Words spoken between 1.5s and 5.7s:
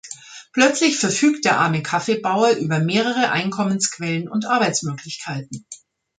arme Kaffeebauer über mehrere Einkommensquellen und Arbeitsmöglichkeiten.